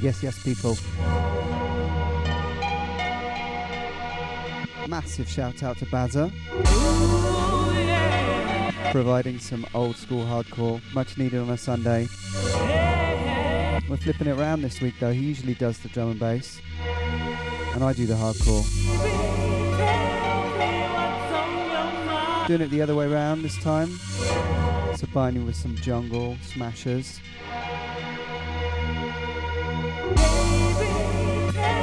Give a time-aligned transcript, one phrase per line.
[0.00, 0.78] Yes, yes, people.
[4.88, 6.30] Massive shout out to Bazza.
[8.92, 12.08] Providing some old school hardcore, much needed on a Sunday.
[13.88, 15.12] We're flipping it around this week though.
[15.12, 16.60] He usually does the drum and bass,
[17.74, 18.64] and I do the hardcore.
[22.46, 23.98] Doing it the other way around this time.
[24.98, 27.20] Combining with some jungle smashers.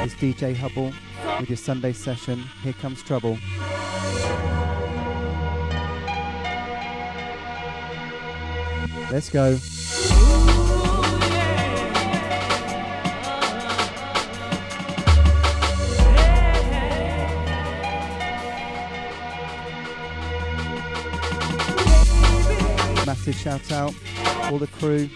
[0.06, 0.92] It's DJ Hubble
[1.40, 2.38] with your Sunday session.
[2.62, 3.36] Here comes trouble.
[9.10, 9.58] Let's go.
[23.04, 23.92] Massive shout out,
[24.52, 25.08] all the crew,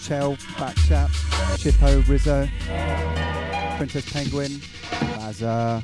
[0.00, 1.10] Shell, Backchat,
[1.58, 2.48] Shippo, Rizzo,
[3.80, 4.60] Princess Penguin,
[5.16, 5.80] Lazar, uh,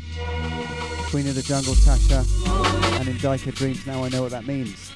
[1.09, 2.27] Queen of the Jungle, Tasha,
[3.01, 3.87] and in Indika Dreams.
[3.87, 4.93] Now I know what that means.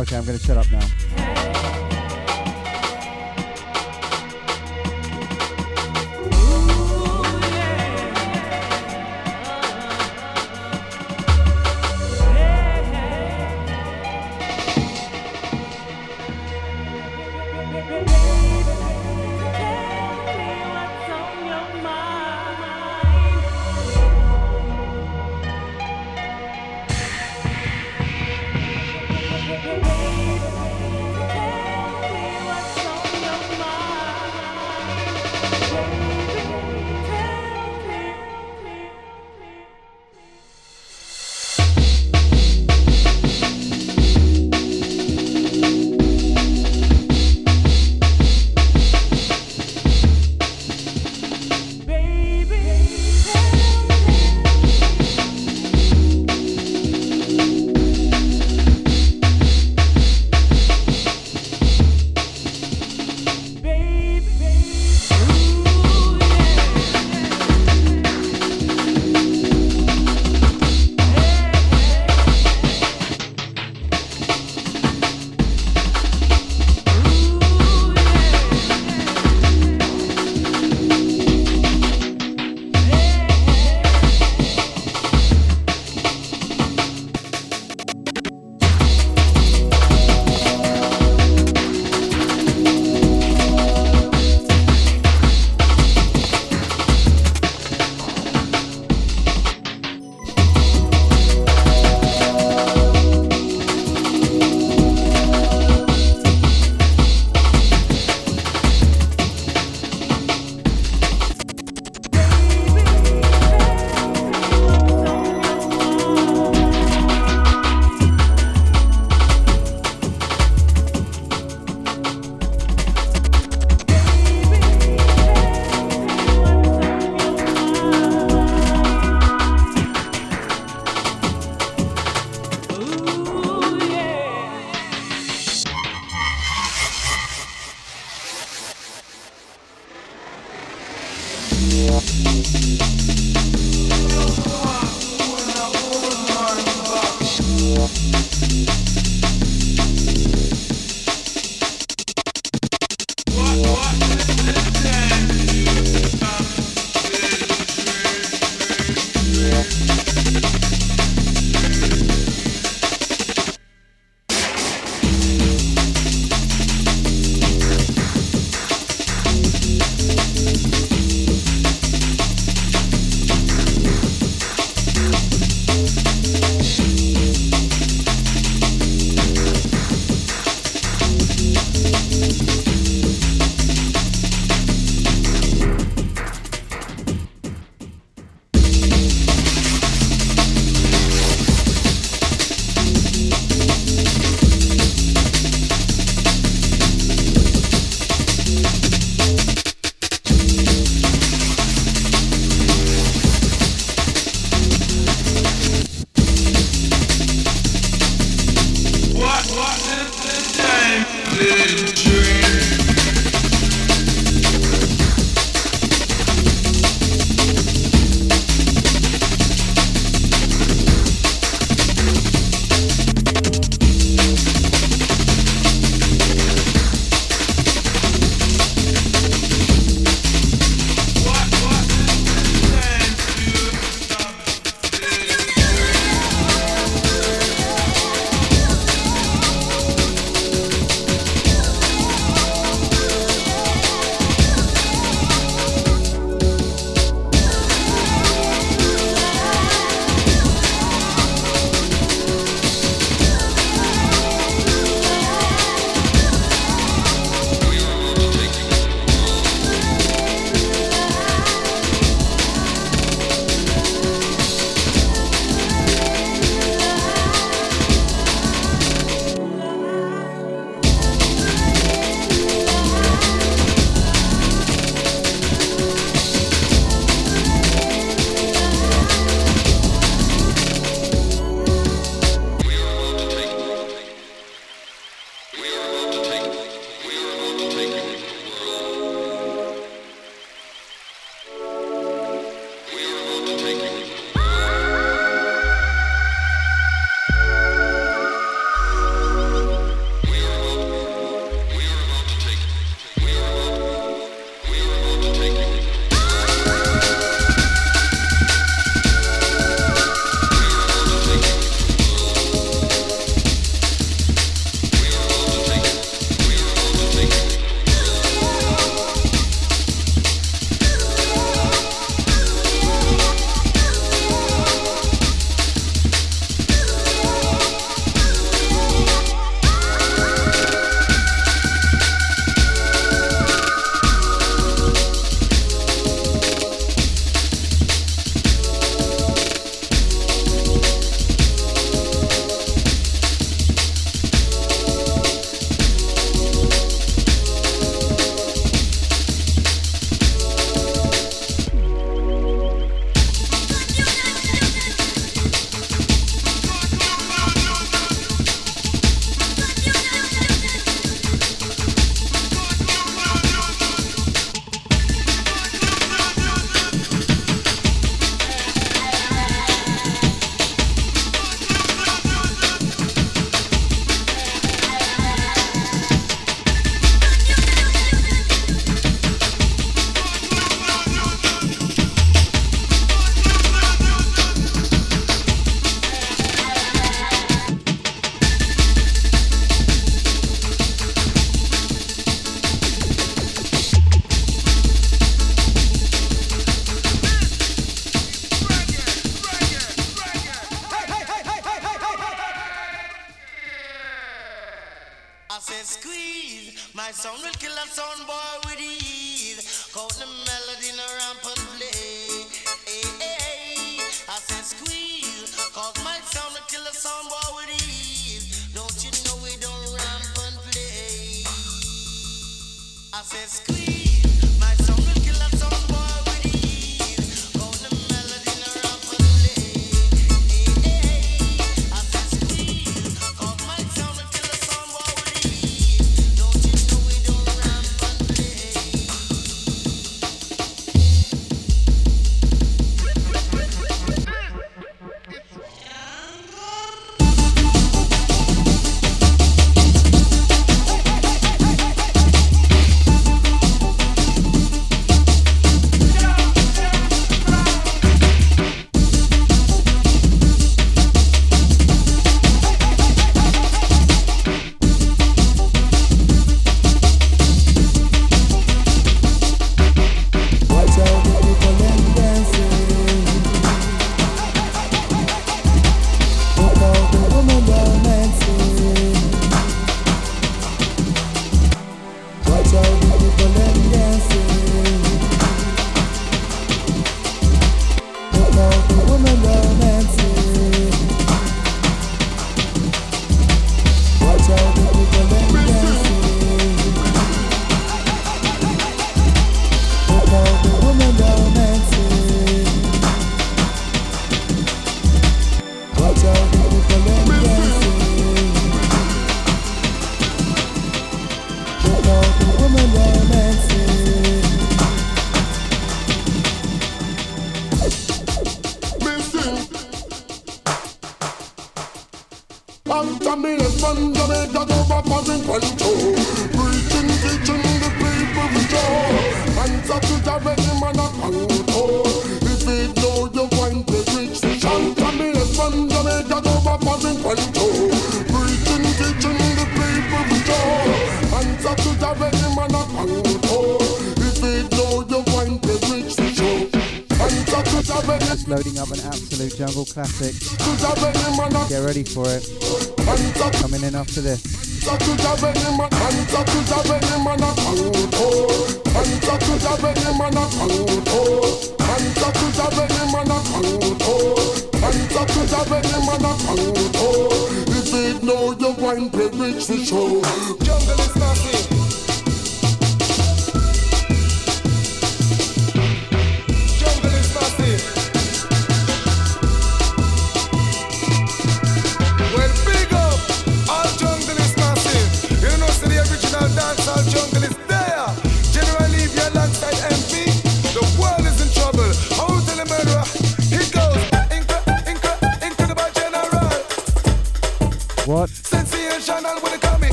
[0.00, 1.79] Okay, I'm going to shut up now.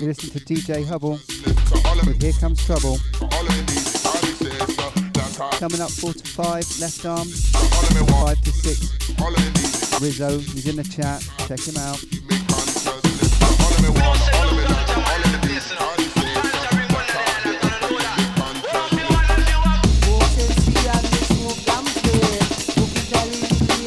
[0.00, 1.20] DJ Hubble
[2.06, 2.96] with Here Comes Trouble.
[5.58, 10.00] Coming up 4 to 5, left arm, 5 to 6.
[10.00, 12.00] Rizzo, he's in the chat, check him out.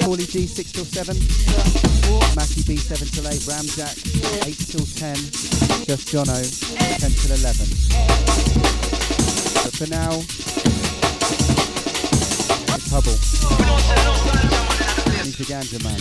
[0.02, 1.18] Paulie G 6 till 7,
[2.36, 3.98] Mackie B 7 till 8, Ramjack
[4.46, 5.53] 8 till 10.
[5.86, 6.42] Just Jono,
[7.00, 7.68] 10 till 11.
[9.64, 10.24] But for now,
[12.74, 13.18] it's Hubble.
[15.34, 16.00] The Ganja Man.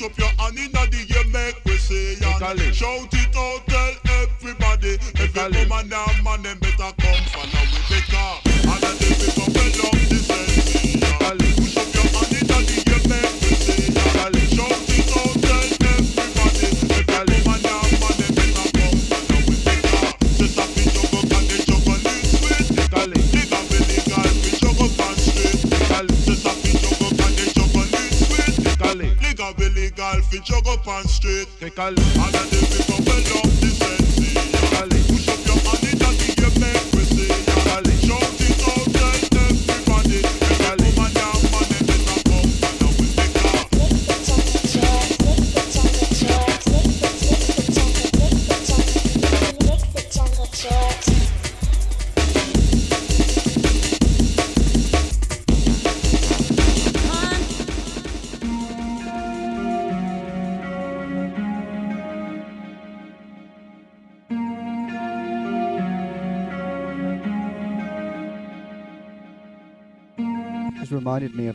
[0.00, 4.96] Reach up your hand the air, make we say and Shout it out, tell everybody
[5.20, 6.69] Every woman and man and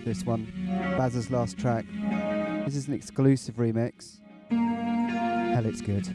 [0.05, 0.45] this one,
[0.97, 1.83] Bazza's last track.
[2.63, 4.19] This is an exclusive remix.
[4.49, 6.07] Hell, it's good.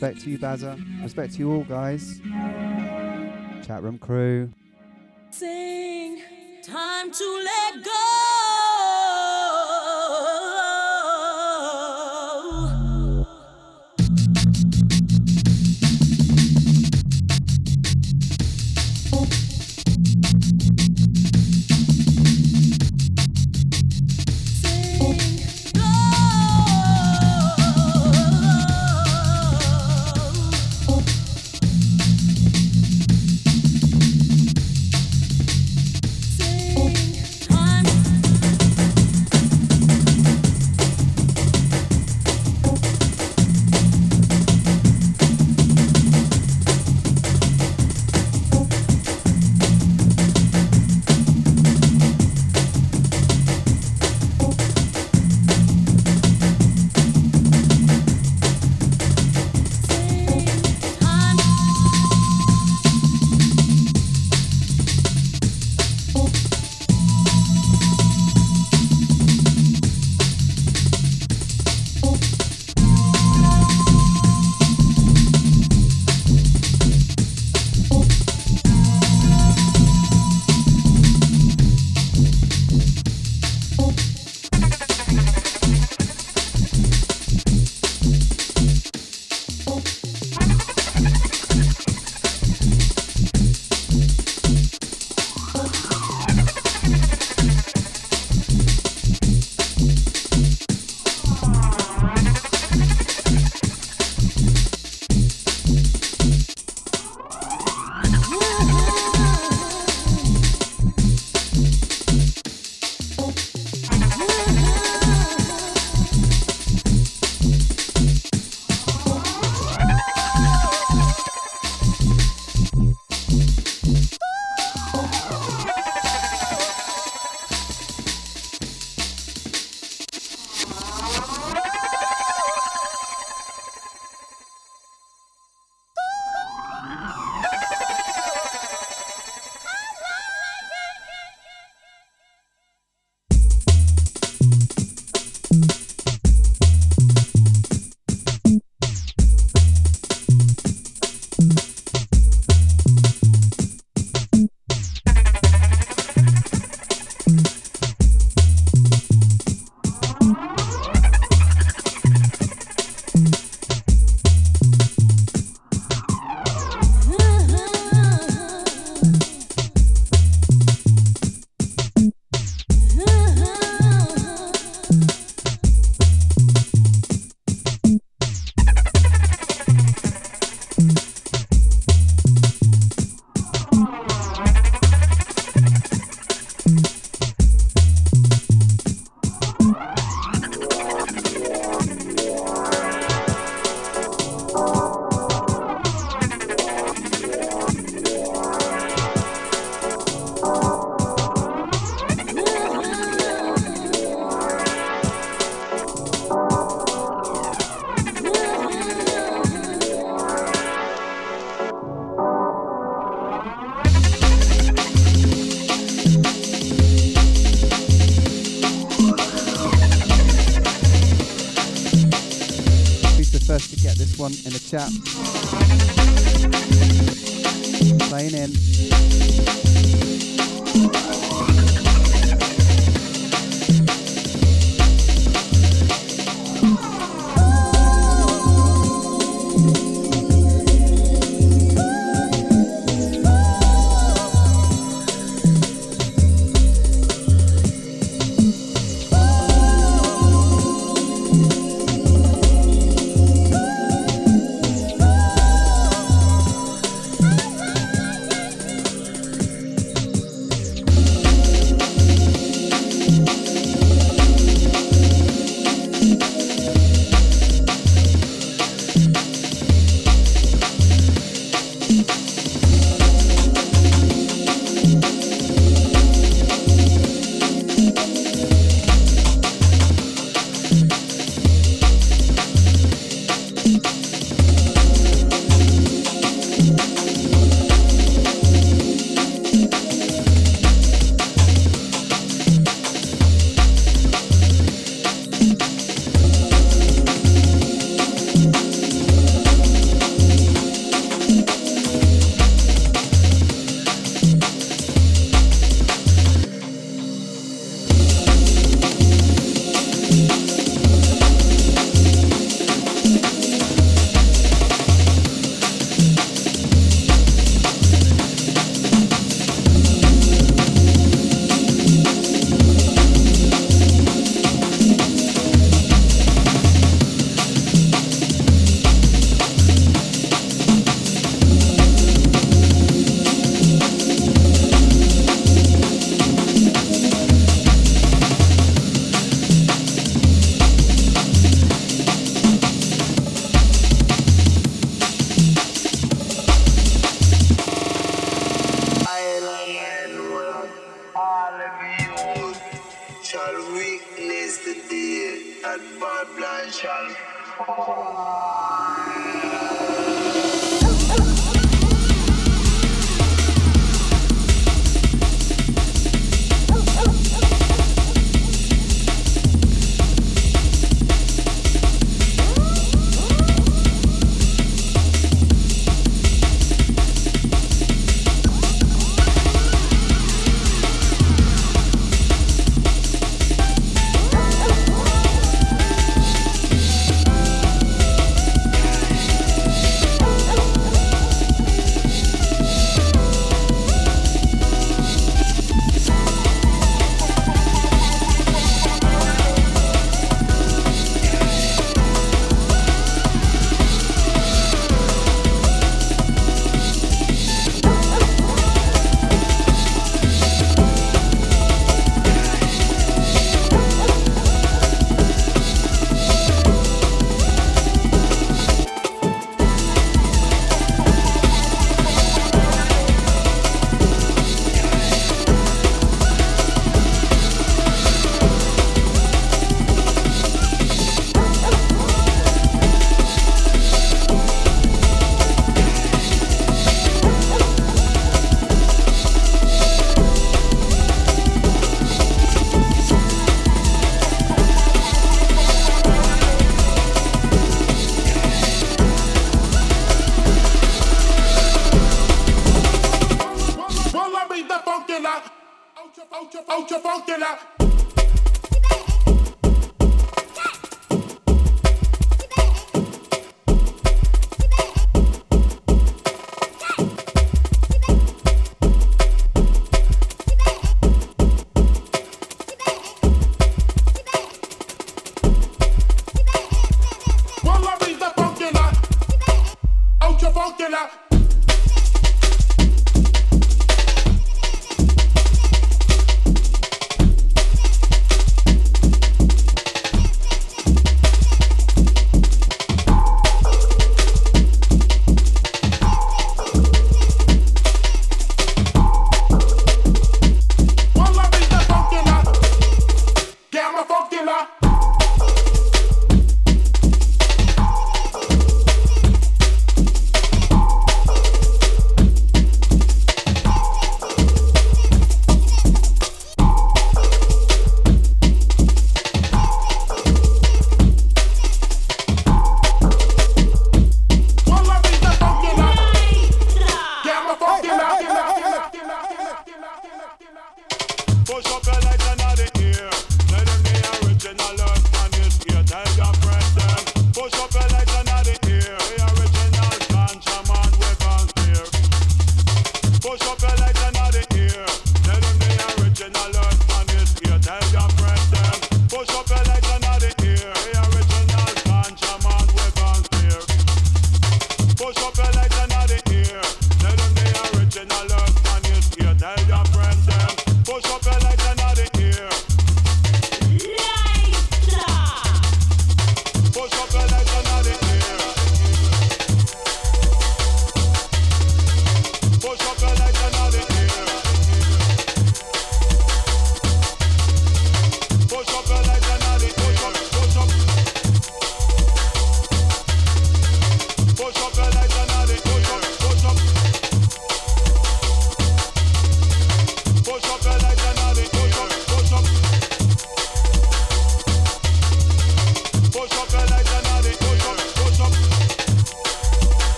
[0.00, 1.02] Respect to you, Bazza.
[1.02, 2.22] Respect to you all, guys.
[3.66, 4.48] Chat room crew.
[5.28, 6.22] Sing
[6.62, 7.69] time to let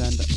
[0.00, 0.29] and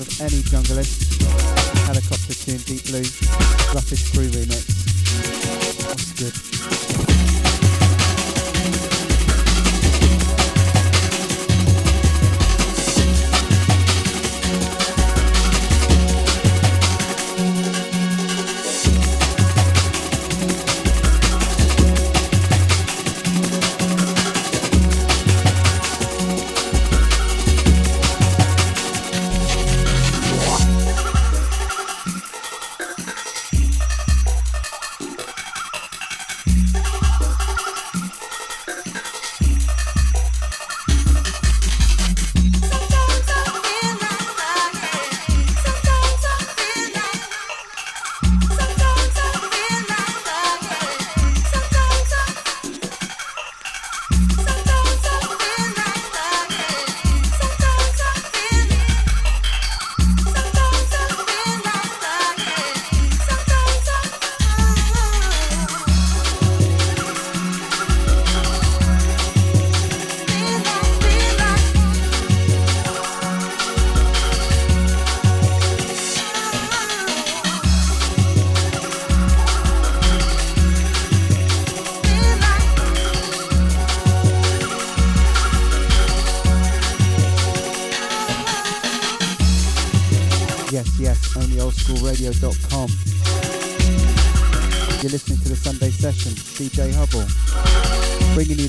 [0.00, 1.20] of any junglist.
[1.86, 3.04] Helicopter tune, Deep Blue,
[3.74, 4.64] Rapid Crew remix.
[5.88, 6.12] That's
[7.04, 7.09] good.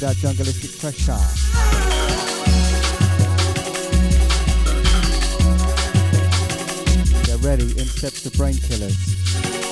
[0.02, 1.14] that jungleistic pressure.
[7.26, 9.71] Get ready in steps the brain killers.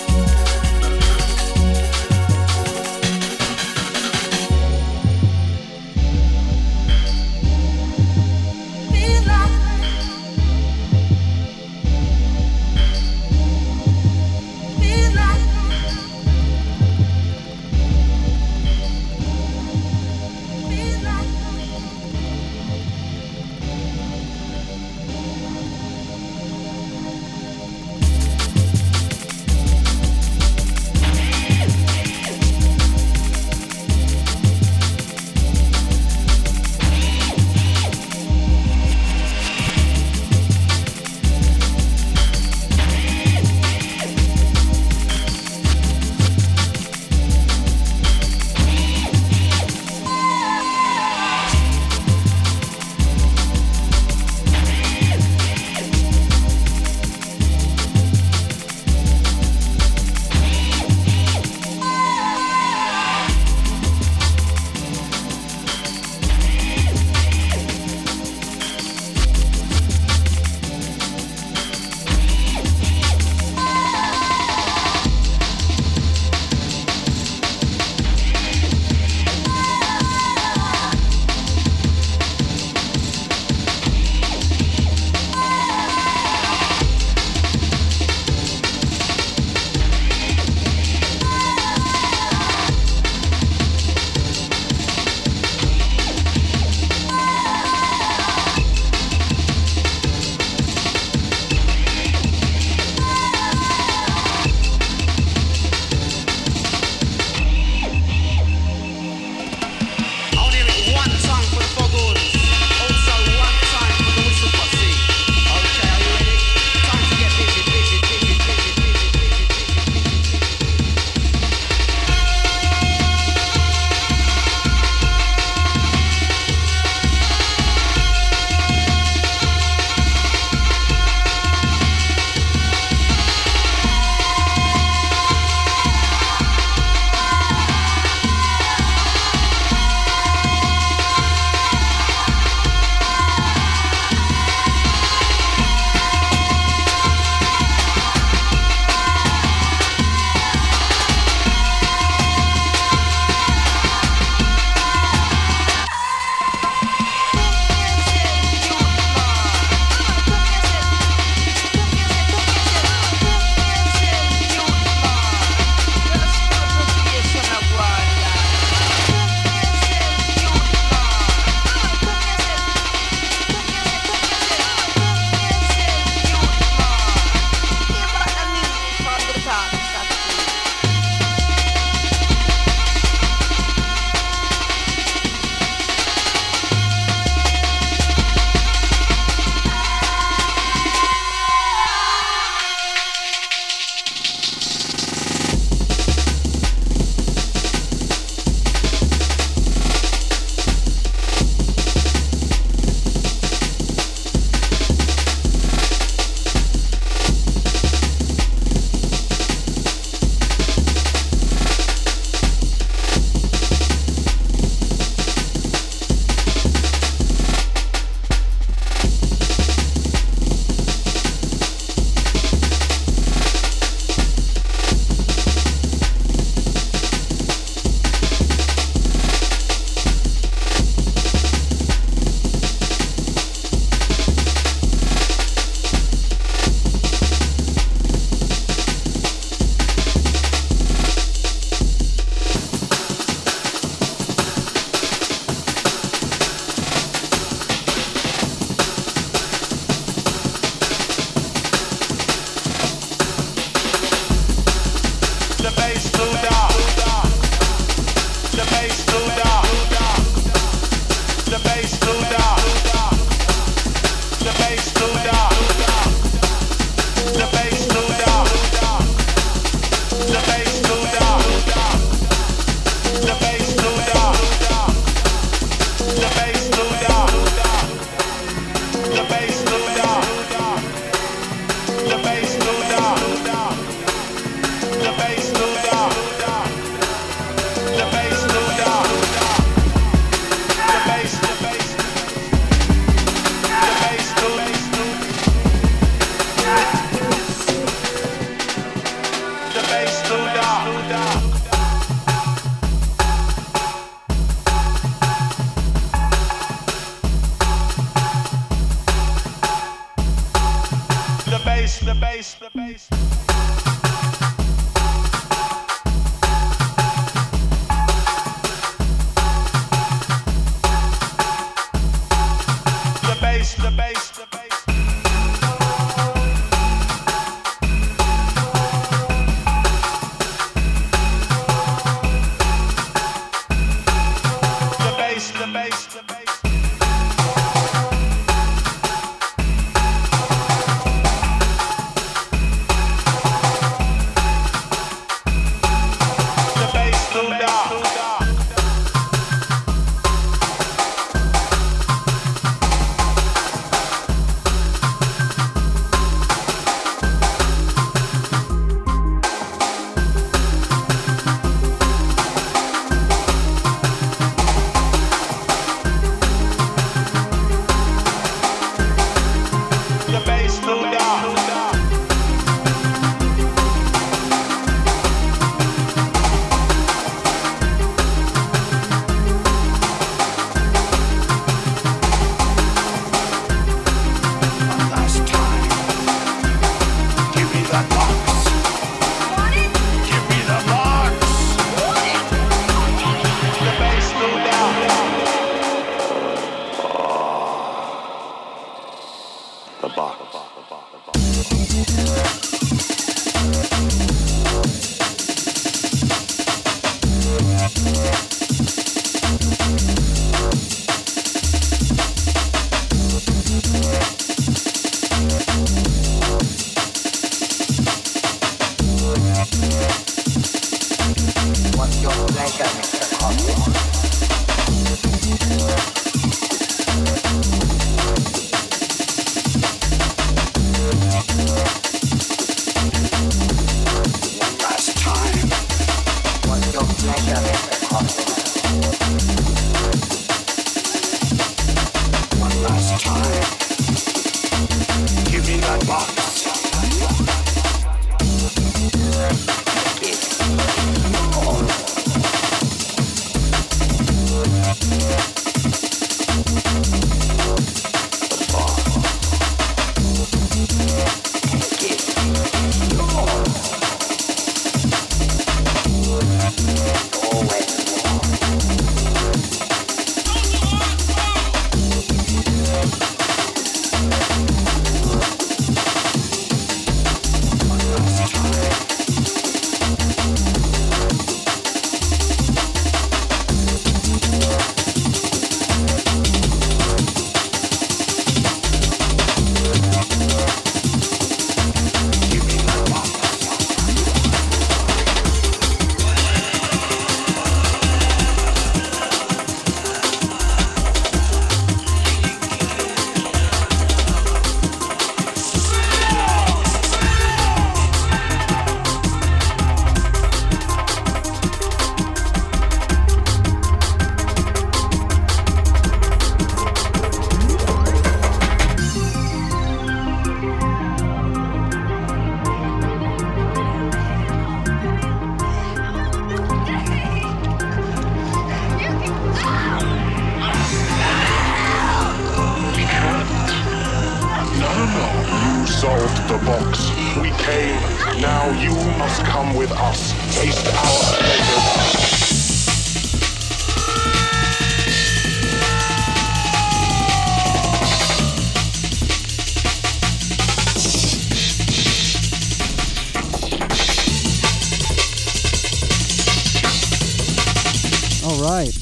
[558.72, 558.94] Right.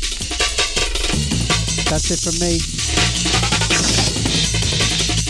[1.89, 2.59] That's it from me.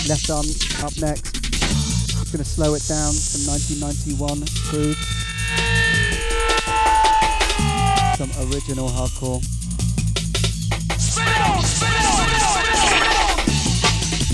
[0.07, 0.45] Left arm
[0.85, 1.41] up next.
[1.41, 3.13] Just gonna slow it down.
[3.13, 5.07] Some 1991 grooves.
[8.17, 9.41] Some original hardcore.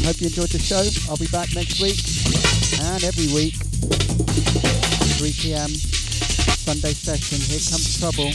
[0.04, 0.84] Hope you enjoyed the show.
[1.10, 1.99] I'll be back next week
[2.82, 3.56] and every week.
[5.16, 5.70] 3 p.m.
[5.70, 7.39] Sunday session.
[7.39, 8.32] Here comes trouble.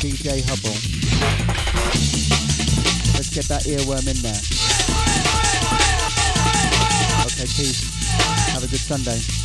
[0.00, 0.97] DJ Hubble.
[3.14, 4.40] Let's get that earworm in there.
[7.26, 7.84] Okay, peace.
[8.52, 9.37] Have a good Sunday.